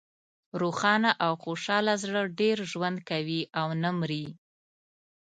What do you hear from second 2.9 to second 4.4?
کوي او نه مری.